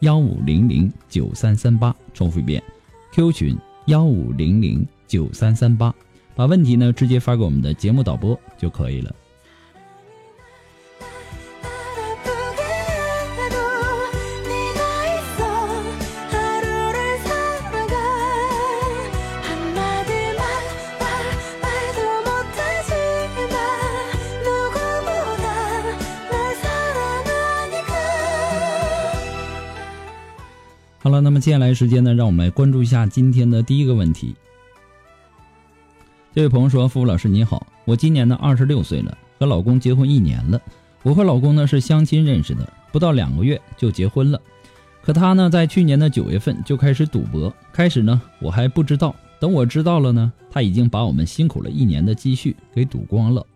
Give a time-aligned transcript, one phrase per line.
[0.00, 2.62] 幺五零零九三三八，重复一遍
[3.14, 5.94] ，Q 群幺五零零九三三八，
[6.34, 9.14] 把问题呢直接发给我们的节目导播就可以了。
[31.20, 34.34] 那么接下来时间呢，让我们来关注一下今天的第一个问题。
[36.34, 40.60] 这位朋友说：“付老师你好，我今年呢二十六岁了，和老公结婚一年了。
[41.02, 44.40] 我和老公呢是相亲认识的，不到两个月就结婚了。
[45.02, 53.46] 可他呢在去年的九月份就开始赌博，开始呢我还不知道，等我知道了呢，他已经把我们辛苦了一年的积蓄给赌光了。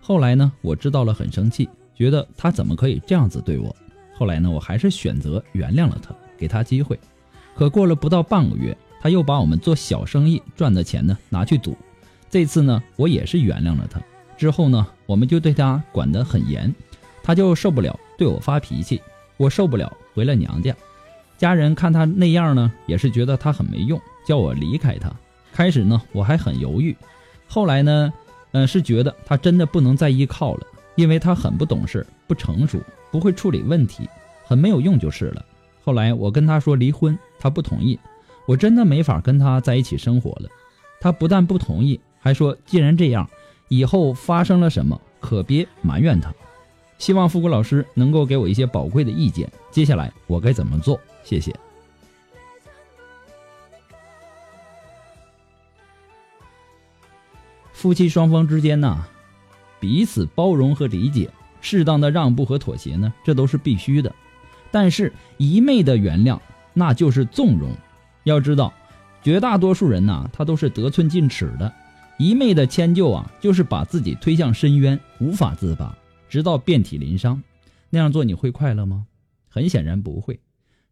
[0.00, 3.74] 后来呢我知道了很生气，觉得他怎么可以这样子对我？
[4.14, 6.98] 后来呢我还是选择原谅了他。”给他机会，
[7.54, 11.76] 可过了不到半个月，他又把我们做小生意赚的钱呢拿去赌。
[12.30, 14.00] 这次呢，我也是原谅了他。
[14.36, 16.72] 之后呢，我们就对他管得很严，
[17.22, 19.02] 他就受不了，对我发脾气。
[19.36, 20.74] 我受不了，回了娘家。
[21.36, 25.12] 家人看他那样呢，也是觉得他很没用，叫我离开他。
[25.52, 26.96] 开始呢，我还很犹豫，
[27.46, 28.12] 后来呢，
[28.52, 30.66] 嗯，是觉得他真的不能再依靠了，
[30.96, 34.08] 因为他很不懂事、不成熟，不会处理问题，
[34.44, 35.44] 很没有用就是了。
[35.88, 37.98] 后来我跟他说离婚，他不同意，
[38.44, 40.50] 我真的没法跟他在一起生活了。
[41.00, 43.26] 他不但不同意，还说既然这样，
[43.68, 46.30] 以后发生了什么可别埋怨他。
[46.98, 49.50] 希望复古老师能够给我一些宝贵的意见。
[49.70, 51.00] 接下来我该怎么做？
[51.24, 51.56] 谢谢。
[57.72, 59.06] 夫妻双方之间呢，
[59.80, 61.30] 彼此包容和理解，
[61.62, 64.14] 适当的让步和妥协呢，这都是必须的。
[64.70, 66.38] 但是，一昧的原谅
[66.74, 67.70] 那就是纵容。
[68.24, 68.72] 要知道，
[69.22, 71.72] 绝大多数人呐，他都是得寸进尺的。
[72.18, 75.96] 一昧的迁就啊，就是把自己推向深渊，无法自拔，
[76.28, 77.42] 直到遍体鳞伤。
[77.90, 79.06] 那样做你会快乐吗？
[79.48, 80.38] 很显然不会。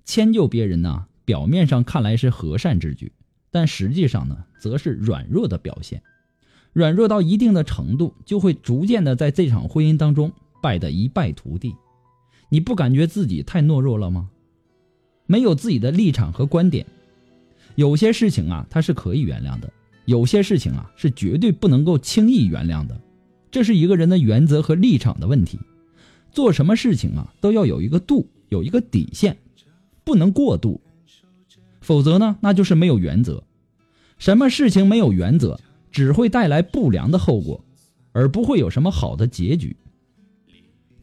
[0.05, 3.13] 迁就别人呐，表面上看来是和善之举，
[3.51, 6.01] 但实际上呢，则是软弱的表现。
[6.73, 10.33] 软弱到一定的程度，就会逐渐的在这场婚姻当中
[10.63, 11.75] 败得一败涂地。
[12.49, 14.31] 你不感觉自己太懦弱了吗？
[15.27, 16.87] 没有自己的立场和观点，
[17.75, 19.69] 有些事情啊，它是可以原谅的；
[20.05, 22.97] 有些事情啊，是绝对不能够轻易原谅的。
[23.51, 25.59] 这是一个人的原则和立场的问题。
[26.31, 29.37] 做什么事情啊，都要有一个度，有一个底线，
[30.05, 30.81] 不能过度，
[31.81, 33.43] 否则呢，那就是没有原则。
[34.19, 35.59] 什么事情没有原则，
[35.91, 37.65] 只会带来不良的后果，
[38.13, 39.77] 而不会有什么好的结局。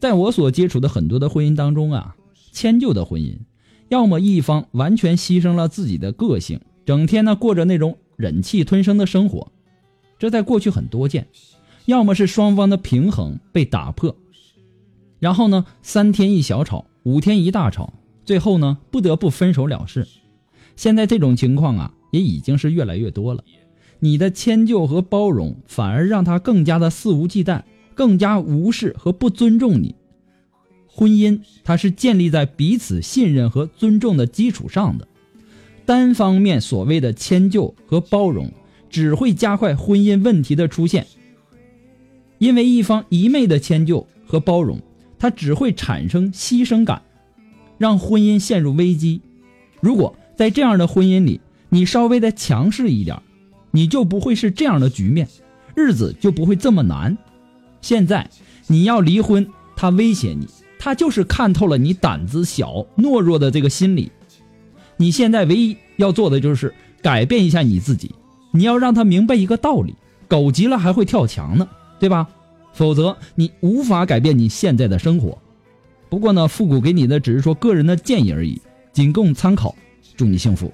[0.04, 2.14] 在我所接触的很多的婚姻当中啊，
[2.52, 3.38] 迁就的婚姻，
[3.88, 9.50] 要么一方完全牺牲了自己的个性，整天呢过着那种忍气吞声的生活，
[10.18, 11.22] 这在过去很多见；
[11.86, 14.14] 要么是双方的平衡被打破，
[15.20, 17.94] 然后呢三天一小吵，五天一大吵，
[18.26, 20.06] 最后呢不得不分手了事。
[20.76, 23.42] 现在这种情况啊，也已经是越来越多了。
[24.00, 27.62] 你的迁就和包容，反而让他更加的肆无忌惮。
[27.94, 29.94] 更加无视和不尊重你。
[30.86, 35.08] 婚姻它是建立在彼此信任和尊重的基础上的，
[35.84, 38.52] 单方面所谓的迁就和包容，
[38.88, 41.06] 只会加快婚姻问题的出现。
[42.38, 44.80] 因为一方一昧的迁就和包容，
[45.18, 47.02] 它只会产生牺牲感，
[47.78, 49.20] 让婚姻陷入危机。
[49.80, 53.20] 如果在这样的婚姻里，你稍微的强势一点，
[53.72, 55.28] 你就不会是这样的局面，
[55.74, 57.18] 日子就不会这么难。
[57.84, 58.30] 现在
[58.66, 59.46] 你要离婚，
[59.76, 60.48] 他威胁你，
[60.78, 64.10] 他就是看透了你胆子小、懦弱的这个心理。
[64.96, 66.72] 你现在唯一要做的就是
[67.02, 68.14] 改变一下你自己，
[68.52, 69.94] 你要让他明白一个道理：
[70.26, 71.68] 狗急了还会跳墙呢，
[72.00, 72.26] 对吧？
[72.72, 75.36] 否则你无法改变你现在的生活。
[76.08, 78.58] 不过呢，复古给你的只是说个人的建议而已，
[78.94, 79.74] 仅供参考。
[80.16, 80.72] 祝你幸福。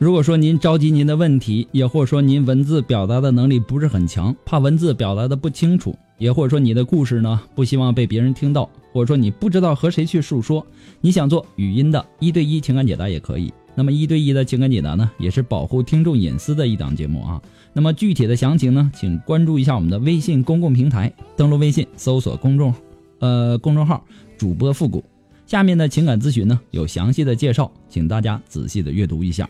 [0.00, 10.66] 如果说您着急您的问题，也或者说您文字表达的能力不是很强，怕文字表达的不清楚，也或者说你的故事呢不希望被别人听到，或者说你不知道和谁去诉说，
[11.02, 13.52] 你想做语音的一对一情感解答也可以。
[13.74, 17.42] 那么一对一的情感解答呢，也是保护听众隐私的一档节目啊。
[17.74, 22.72] 那么具体的详情呢，请关注一下我们的微信公共平台，登录微信搜索公众，
[23.18, 24.02] 呃公众号
[24.38, 25.04] 主播复古，
[25.44, 29.46] 下面的情感咨询呢有详细的介绍，请大家仔细的阅读一下。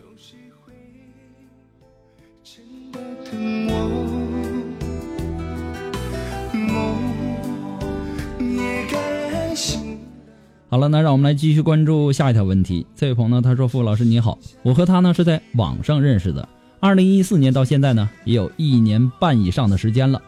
[10.73, 12.87] 好了，那让我们来继续关注下一条问题。
[12.95, 20.23] 这位朋友呢，他说：“傅老师你好，我和他呢是在网上认识的，二零一四年到现在呢也有一年半以上的时间了。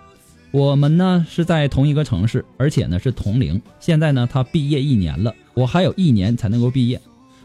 [0.50, 3.62] 我们呢是在同一个城市，而且呢是同龄。
[3.79, 7.00] 现在呢他毕业一年了，我还有一年才能够毕业。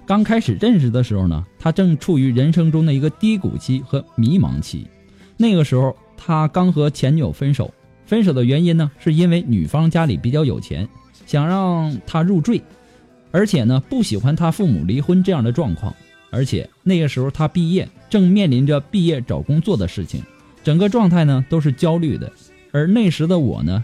[0.07, 4.87] 刚开始认识的时候呢，他正处于人生中的一个低谷期和迷茫期。
[5.37, 7.71] 那个时候他刚和前女友分手，
[8.07, 10.89] 分手的原因呢是因为女方家里比较有钱，
[11.27, 12.59] 想让他入赘。”
[13.31, 15.95] 而且呢，不喜欢他父母离婚这样的状况，
[16.29, 20.23] 而且那个时候他毕业，正面临着毕业找工作的事情，
[20.63, 22.31] 整个状态呢都是焦虑的。
[22.71, 23.83] 而那时的我呢，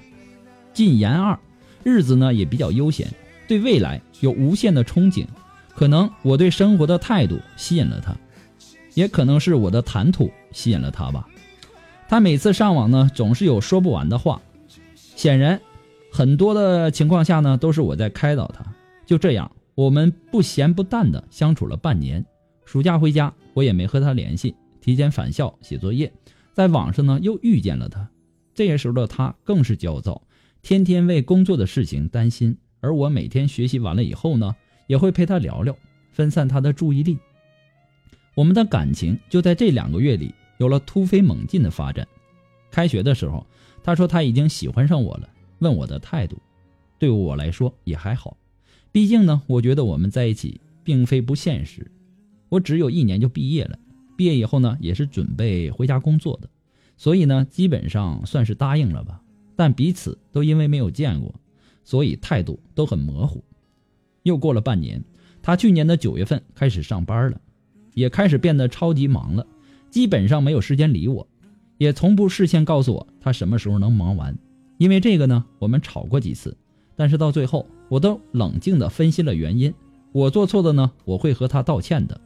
[0.73, 1.37] 进研二，
[1.83, 3.07] 日子呢也比较悠闲，
[3.47, 5.25] 对未来有无限的憧憬。
[5.75, 8.15] 可能我对生活的态度吸引了他，
[8.93, 11.27] 也可能是我的谈吐吸引了他吧。
[12.07, 14.39] 他每次上网呢，总是有说不完的话，
[14.97, 15.59] 显然，
[16.11, 18.63] 很多的情况下呢，都是我在开导他。
[19.05, 22.25] 就这样，我们不咸不淡的相处了半年。
[22.65, 26.11] 暑假回家，我也没和他联系，提前返校写作业。
[26.53, 28.09] 在网上呢，又遇见了他。
[28.53, 30.21] 这时候的他更是焦躁，
[30.61, 32.57] 天天为工作的事情担心。
[32.79, 34.55] 而我每天学习完了以后呢，
[34.88, 35.75] 也会陪他聊聊，
[36.11, 37.17] 分散他的注意力。
[38.35, 42.07] 我们的感情就在这两个月里有了突飞猛进的发展。
[42.71, 43.45] 开学的时候，
[43.83, 45.29] 他说他已经喜欢上我了，
[45.59, 46.38] 问我的态度。
[47.00, 48.38] 对我来说也还好。
[48.93, 51.91] 毕竟呢，我觉得我们在一起并非不现实。
[52.47, 53.79] 我只有一年就毕业了，
[54.15, 56.47] 毕业以后呢，也是准备回家工作的，
[56.95, 59.19] 所以呢，基本上算是答应了吧。
[59.55, 61.33] 但彼此都因为没有见过，
[61.83, 63.43] 所以态度都很模糊。
[64.21, 65.03] 又过了半年，
[65.41, 67.41] 他去年的九月份开始上班了，
[67.95, 69.47] 也开始变得超级忙了，
[69.89, 71.27] 基本上没有时间理我，
[71.79, 74.37] 也从不事先告诉我他什么时候能忙完。
[74.77, 76.55] 因为这个呢，我们吵过几次。
[76.95, 79.71] 但是到最后，我都冷静的分析了原因。
[80.13, 82.19] 我做错的呢，我会和他道歉的。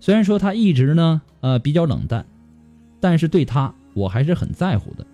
[0.00, 2.26] 虽然说他一直呢，呃，比较冷淡，
[2.98, 5.06] 但是对他我还是很在乎的。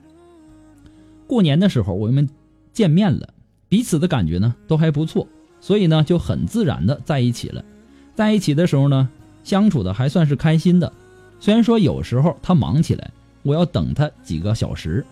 [1.26, 2.26] 过年的时候我们
[2.73, 3.35] 见面了，
[3.69, 5.29] 彼此的感觉呢都还不错，
[5.61, 7.62] 所以呢就很自然的在一起了。
[8.14, 9.11] 在一起的时候呢，
[9.45, 10.90] 相处的还算是开心的。
[11.38, 13.11] 虽然说有时候他忙起来，
[13.43, 15.05] 我要等他几个小时，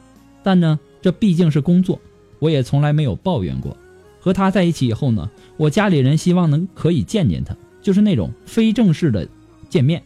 [0.43, 2.01] 但呢，这毕竟是工作。
[2.39, 3.77] 我也从来没有抱怨过。
[4.21, 9.29] 和他在一起以后呢，我家里人希望能可以见见他，就是那种非正式的
[9.69, 10.03] 见面，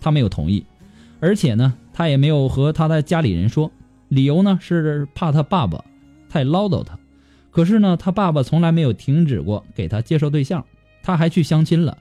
[0.00, 0.64] 他没有同意，
[1.20, 3.70] 而且呢，他也没有和他的家里人说，
[4.08, 5.84] 理由呢是怕他爸爸
[6.28, 6.98] 太唠叨他。
[7.50, 10.64] 可是呢，他爸爸从来没有停止过给他介绍对象，
[11.02, 11.98] 他还去相亲了。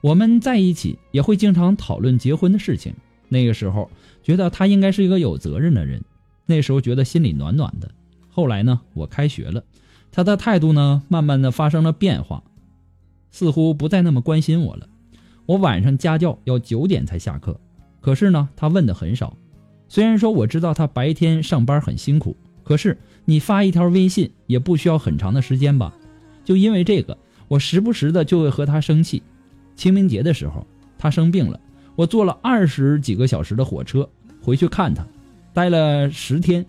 [0.00, 2.94] 我们在一起也会经常讨论结婚的事情。
[3.28, 3.90] 那个时候
[4.22, 6.02] 觉得他应该是一个有责任的人，
[6.46, 7.90] 那时候觉得心里暖暖的。
[8.30, 9.64] 后来呢，我开学了，
[10.14, 12.44] 他的态度呢，慢慢的发生了变化，
[13.32, 14.86] 似乎不再那么关心我了。
[15.44, 17.58] 我晚上家教要九点才下课，
[18.00, 19.36] 可是呢，他问的很少。
[19.88, 25.92] 虽然说我知道他白天上班很辛苦，可是你发一条微信也不需要很长的时间吧？
[26.44, 27.18] 就因为这个，
[27.48, 29.20] 我时不时的就会和他生气。
[29.74, 30.64] 清明节的时候，
[30.96, 31.58] 他生病了，
[31.96, 34.08] 我坐了二十几个小时的火车
[34.40, 35.04] 回去看他，
[35.52, 36.64] 待了十天。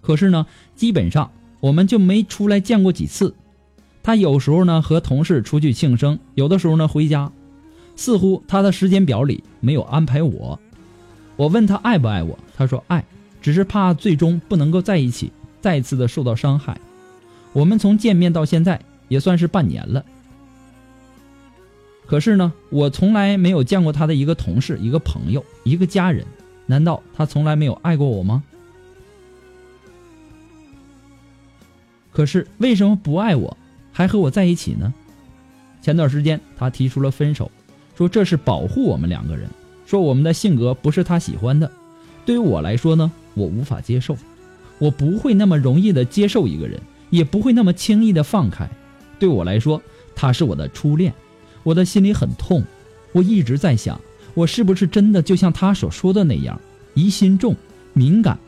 [0.00, 0.44] 可是呢，
[0.74, 1.30] 基本上
[1.66, 3.34] 我们就没出来见过几次。
[4.00, 7.32] 他有时候呢和同事出去庆生，有的时候呢回家，
[7.96, 10.60] 似乎他的时间表里没有安排我。
[11.34, 13.04] 我问他爱不爱我，他说爱，
[13.42, 16.80] 只是怕最终不能够在一起，再次的受到伤害。
[17.52, 20.04] 我们从见面到现在也算是半年了。
[22.06, 26.24] 可是呢，我从来没有见过他的一个同事、一个朋友、一个家人，
[26.64, 28.44] 难道他从来没有爱过我吗？
[32.16, 33.54] 可是为什么不爱我，
[33.92, 34.94] 还和我在一起呢？
[35.82, 37.50] 前段时间他提出了分手，
[37.94, 39.50] 说这是保护我们两个人，
[39.84, 41.70] 说我们的性格不是他喜欢的。
[42.24, 44.16] 对于我来说呢，我无法接受，
[44.78, 46.80] 我不会那么容易的接受一个人，
[47.10, 48.66] 也不会那么轻易的放开。
[49.18, 49.82] 对我来说，
[50.14, 51.12] 他是我的初恋。
[51.64, 52.64] 我的心里很痛，
[53.12, 54.00] 我一直在想，
[54.32, 56.58] 我是不是真的就像他所说的那样，
[56.94, 57.54] 疑心重、
[57.92, 58.38] 敏感。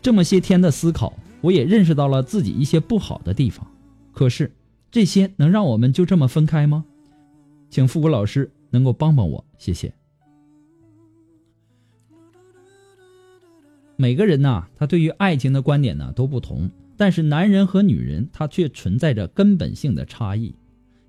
[0.00, 1.12] 这么些天的思考，
[1.44, 3.70] 我也认识到了自己一些不好的地方。
[4.12, 4.50] 可是，
[4.90, 6.86] 这些能让我们就这么分开吗？
[7.68, 9.92] 请复古老师能够帮帮我，谢谢。
[13.96, 20.54] 每个人呢，他对于爱情的观点呢都不同，但是男人和女人他却存在着根本性的差异。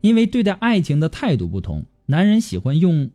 [0.02, 3.10] 因为对待爱情的态度不同，男人喜欢用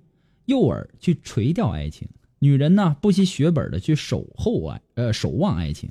[0.47, 2.09] 诱饵去垂钓爱情，
[2.39, 5.91] 女人呢不惜血本的去守候爱，呃，守望爱情。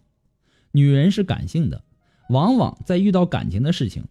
[0.71, 1.83] 女人是感性的，
[2.29, 4.03] 往往在遇到感情的事情，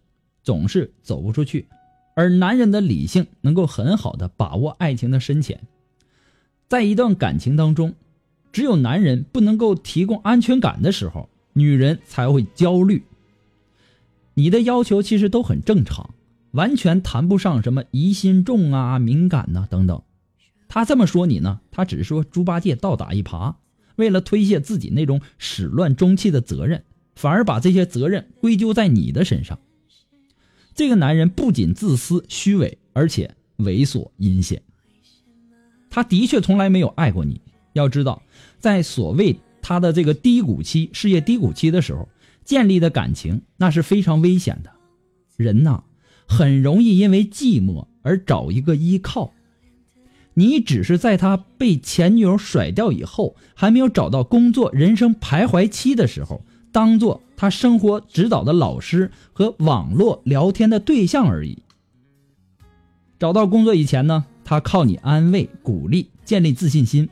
[0.42, 1.66] 总是走不出去，
[2.14, 5.60] 而男人的理性能够很好的把握爱情的深浅。
[6.68, 7.94] 在一段感情当中，
[8.52, 13.02] 只有男人不能够提供安全感的时候，女人才会焦虑。
[14.34, 16.14] 你的要求其实都很正常。
[16.52, 20.02] 完全谈不上什么疑心重啊、敏感呐等等。
[20.66, 21.60] 他这么说你呢？
[21.70, 23.54] 他只是说猪八戒倒打一耙，
[23.98, 26.82] 为了推卸自己那种始乱终弃的责任，
[27.14, 29.58] 反而把这些责任归咎在你的身上。
[30.74, 34.62] 这个男人不仅自私虚伪，而且猥琐阴险。
[35.90, 37.40] 他的确从来没有爱过你。
[37.74, 38.22] 要知道，
[38.58, 42.08] 在所谓他的这个低谷期、事业低谷期的时候，
[42.44, 44.70] 建立的感情那是非常危险的。
[45.36, 45.84] 人呐。
[46.30, 49.32] 很容易因为寂寞而找一个依靠，
[50.38, 61.58] 你只是在他被前女友甩掉以后，还没有找到工作、人生徘徊期的时候，当做他生活指导的老师和网络聊天的对象而已。
[63.18, 67.08] 找到工作以前呢，他靠你安慰、鼓励、建立自信心；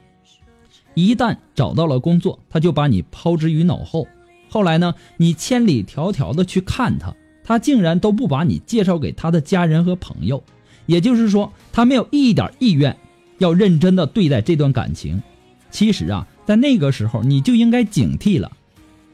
[0.95, 4.07] 一旦找到了工作，他就把你抛之于脑后。
[4.49, 7.13] 后来呢，你千里迢迢的去看他。
[7.43, 10.45] 他竟然都不把你介绍给他的家人和朋友，
[10.87, 12.97] 也就是说，他没有一点意愿
[13.39, 15.23] 要认真的对待这段感情。
[15.71, 18.57] 其实啊，在那个时候你就应该警惕了，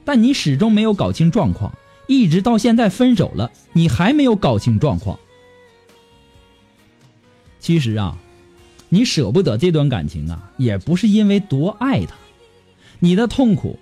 [0.04, 1.74] 但你始终没有搞清状况，
[2.06, 5.18] 一直到现在分手了，你还没有搞清状况。
[7.58, 8.18] 其实啊，
[8.88, 12.14] 你舍不得这段感情啊，也不是因为多爱他，
[13.00, 13.78] 你的痛苦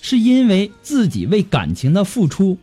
[0.00, 2.58] 是因为自己为感情的付出。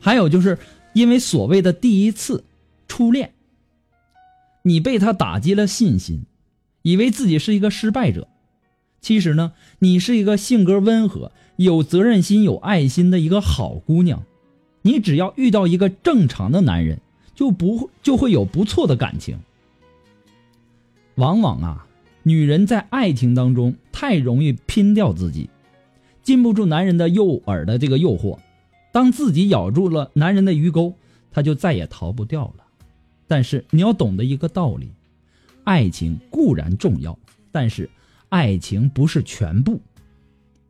[0.00, 0.58] 还有就是，
[0.92, 2.44] 因为所谓的第一次
[2.86, 3.32] 初恋，
[4.66, 6.24] 你被他打击了信心，
[6.82, 8.26] 以为自己是一个失败者。
[9.00, 14.24] 其实呢，你是一个性格温和、有责任心、有爱心的一个好姑娘。
[14.82, 17.00] 你只要遇到一个正常的男人，
[17.32, 19.38] 就不会就会有不错的感情。
[21.14, 21.86] 往往啊，
[22.24, 25.48] 女人在爱情当中太容易拼掉自己，
[26.24, 28.36] 禁不住男人的诱饵的这个诱惑。
[28.90, 30.96] 当自己咬住了男人的鱼钩，
[31.30, 32.65] 她就再也逃不掉了。
[33.26, 34.92] 但是你要懂得一个道理：
[35.64, 37.18] 爱情固然重要，
[37.52, 37.90] 但是
[38.28, 39.80] 爱情不是全部。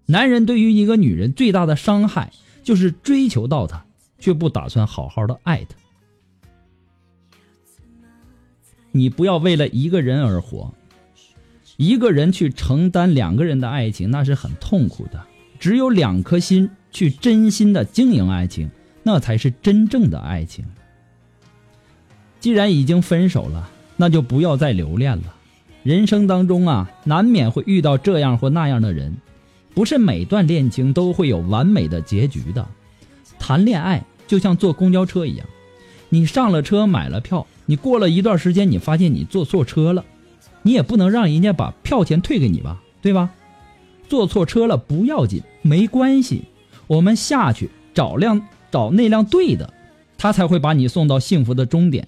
[0.07, 2.33] 男人对于一个女人最大的伤害，
[2.63, 3.85] 就是追求到她，
[4.19, 5.77] 却不打算好好的爱她。
[8.93, 10.75] 你不要为了一个人而活，
[11.77, 15.27] 一个人去承担两个人的爱情，那是很痛苦的。
[15.59, 16.71] 只有两颗心。
[16.93, 18.71] 去真心的经营爱情，
[19.03, 20.65] 那才是真正的爱情。
[22.47, 25.35] 既然已经分手了，那就不要再留恋了。
[25.83, 29.17] 人生当中啊，难免会遇到这样或那样的人，
[29.75, 32.65] 不是每段恋情都会有完美的结局的。
[33.37, 35.45] 谈恋爱就像坐公交车一样，
[36.09, 40.05] 你上了车买了票，你过了一段时间，你发现你坐错车了，
[40.63, 43.31] 你也不能让人家把票钱退给你吧，对吧？
[44.09, 46.45] 坐错车了不要紧，没关系。
[46.87, 49.75] 我们下去找辆找那辆对的，
[50.17, 52.07] 他才会把你送到幸福的终点，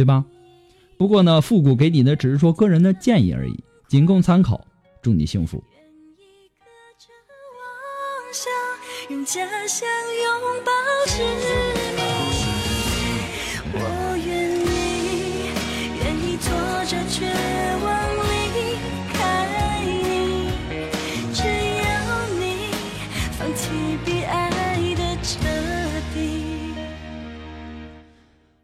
[0.00, 0.24] 对吧？
[0.96, 4.66] 不过呢，复古给你的只是说个人的建议而已，仅供参考。
[5.02, 5.62] 祝你幸福。
[9.06, 9.86] 全家乡
[10.22, 10.70] 拥抱